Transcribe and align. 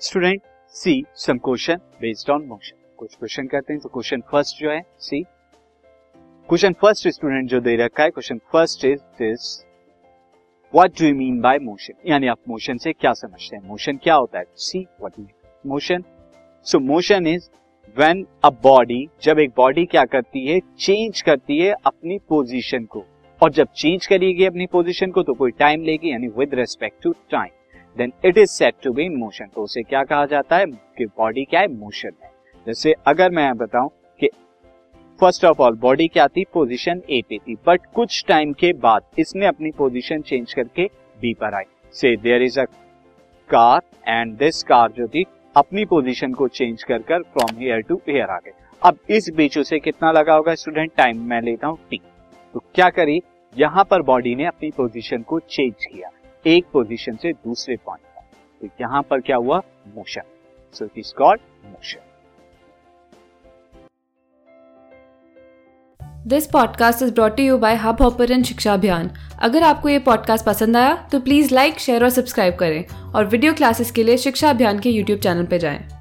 Student 0.00 0.40
see 0.74 0.92
some 1.16 1.38
question 1.38 1.76
based 2.00 2.30
on 2.30 2.42
motion 2.46 2.76
कुछ 2.98 3.14
question 3.14 3.46
कहते 3.46 3.72
हैं 3.72 3.80
तो 3.82 3.88
क्वेश्चन 3.88 4.20
फ़र्स्ट 4.30 4.58
जो 4.58 4.70
है, 4.70 4.80
सी। 4.98 5.22
क्वेश्चन 6.48 6.72
फ़र्स्ट 6.72 7.08
स्टूडेंट 7.08 7.48
जो 7.50 7.60
दे 7.60 7.76
रखा 7.76 8.02
है 8.02 8.10
question 8.10 8.38
first 8.52 8.84
is 8.84 9.00
this 9.18 9.64
what 10.72 11.00
do 11.00 11.06
you 11.06 11.14
mean 11.14 11.40
by 11.40 11.58
motion 11.58 11.94
यानी 12.06 12.26
आप 12.26 12.38
मोशन 12.48 12.78
से 12.78 12.92
क्या 12.92 13.12
समझते 13.12 13.56
हैं? 13.56 13.62
मोशन 13.68 13.96
क्या 13.96 14.14
होता 14.14 14.38
है? 14.38 14.44
See 14.56 14.86
what 15.00 15.18
you 15.18 15.26
motion 15.66 16.04
so 16.66 16.80
motion 16.82 17.26
is 17.26 17.48
when 17.96 18.26
a 18.44 18.50
body 18.62 19.08
जब 19.22 19.38
एक 19.38 19.52
बॉडी 19.56 19.86
क्या 19.86 20.04
करती 20.04 20.46
है? 20.46 20.60
चेंज 20.78 21.22
करती 21.22 21.58
है 21.58 21.74
अपनी 21.86 22.18
पोजीशन 22.28 22.84
को। 22.84 23.04
और 23.40 23.52
जब 23.52 23.72
चेंज 23.76 24.06
करेगी 24.06 24.44
अपनी 24.44 24.66
पोजीशन 24.66 25.10
को 25.10 25.22
तो 25.22 25.34
कोई 25.34 25.50
टाइम 25.50 25.82
लेगी, 25.82 26.10
यानी 26.10 26.28
with 26.28 26.54
respect 26.54 27.02
to 27.02 27.12
time 27.30 27.50
then 27.96 28.12
it 28.24 28.38
is 28.38 28.50
set 28.50 28.74
to 28.82 28.92
be 28.92 29.04
in 29.04 29.16
motion 29.16 29.46
तो 29.54 29.62
उसे 29.62 29.82
क्या 29.82 30.02
कहा 30.04 30.26
जाता 30.26 30.56
है? 30.56 30.66
कि 30.66 31.06
बॉडी 31.08 31.44
क्या 31.44 31.60
है? 31.60 31.68
मोशन 31.70 32.12
है। 32.22 32.30
जैसे 32.66 32.94
अगर 33.06 33.30
मैं 33.30 33.52
बताऊँ 33.56 33.90
कि 34.20 34.28
फ़र्स्ट 35.18 35.44
ऑफ़ 35.44 35.60
ऑल 35.62 35.76
बॉडी 35.78 36.08
क्या 36.08 36.26
थी? 36.28 36.44
पोजीशन 36.54 37.02
ए 37.10 37.20
पे 37.28 37.38
थी। 37.38 37.54
बट 37.66 37.86
कुछ 37.94 38.24
टाइम 38.28 38.52
के 38.52 38.72
बाद 38.78 39.02
इसने 39.18 39.46
अपनी 39.46 39.70
पोजीशन 39.72 40.20
चेंज 40.22 40.52
करके 40.54 40.84
बी 41.18 41.34
पर 41.34 41.54
आई। 41.54 41.64
Say 41.94 42.16
there 42.16 42.42
is 42.42 42.60
a 42.60 42.64
car 43.50 43.80
and 44.08 44.36
this 44.38 44.62
car 44.62 44.92
जो 44.92 45.06
थी, 45.08 45.24
अपनी 45.56 45.84
पोजीशन 45.84 46.32
को 46.32 46.48
चेंज 46.48 46.82
कर 46.82 47.02
कर 47.02 47.22
फ्रॉम 47.22 47.58
हेयर 47.58 47.80
टू 47.80 48.00
हेयर 48.08 48.30
आ 48.30 48.38
गए 48.38 48.52
अब 48.82 48.98
इस 49.10 49.28
बीच 49.36 49.58
उसे 49.58 49.78
कितना 49.78 50.10
लगा 50.12 50.34
होगा 50.34 50.54
स्टूडेंट 50.54 50.90
टाइम 50.96 51.20
मैं 51.28 51.40
लेता 51.42 51.66
हूँ 51.66 51.78
टी 51.90 52.00
तो 52.54 52.62
क्या 52.74 52.88
करी? 52.90 53.20
यहाँ 53.54 53.84
पर 53.84 54.02
बॉडी 54.02 54.34
ने 54.34 54.46
अपनी 54.46 54.70
पोजीशन 54.70 55.22
को 55.22 55.38
चेंज 55.40 55.84
किया। 55.84 56.08
एक 56.46 56.64
पोजीशन 56.72 57.16
से 57.16 57.32
दूसरे 57.32 57.76
पॉइंट 57.76 58.02
पर। 58.02 58.22
तो 58.60 58.74
यहाँ 58.80 59.02
पर 59.02 59.20
क्या 59.20 59.36
हुआ? 59.36 59.58
Motion 59.96 60.22
so 60.74 60.84
it 60.84 60.98
is 60.98 61.14
called 61.14 61.40
motion 61.64 62.00
this 66.26 66.46
podcast 66.46 67.02
is 67.02 67.12
brought 67.14 67.40
you 67.40 67.58
by 67.58 67.74
Hubhopper 68.02 68.42
Shiksha 68.42 68.74
Abhiyan 68.74 69.10
अगर 69.42 69.62
आपको 69.62 69.88
ये 69.88 69.98
पॉडकास्ट 69.98 70.46
पसंद 70.46 70.76
आया 70.76 71.08
तो 71.12 71.20
प्लीज़ 71.20 71.54
लाइक 71.54 71.78
शेयर 71.78 72.04
और 72.04 72.10
सब्सक्राइब 72.10 72.54
करें। 72.54 72.84
और 73.12 73.24
वीडियो 73.24 73.52
क्लासेस 73.52 73.90
के 73.90 74.02
लिए 74.02 74.16
शिक्षा 74.16 74.50
अभियान 74.50 74.78
के 74.78 74.90
यूट्यूब 74.90 75.20
चैनल 75.20 75.46
पर 75.46 75.56
जाएँ। 75.56 75.93